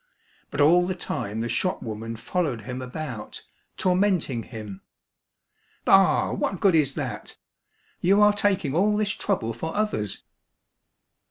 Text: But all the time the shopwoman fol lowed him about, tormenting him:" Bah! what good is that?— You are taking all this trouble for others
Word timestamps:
But 0.49 0.61
all 0.61 0.87
the 0.87 0.95
time 0.95 1.41
the 1.41 1.47
shopwoman 1.47 2.15
fol 2.15 2.45
lowed 2.45 2.61
him 2.61 2.81
about, 2.81 3.43
tormenting 3.77 4.41
him:" 4.41 4.81
Bah! 5.85 6.31
what 6.31 6.59
good 6.59 6.73
is 6.73 6.95
that?— 6.95 7.37
You 8.01 8.19
are 8.23 8.33
taking 8.33 8.73
all 8.75 8.97
this 8.97 9.11
trouble 9.11 9.53
for 9.53 9.75
others 9.75 10.23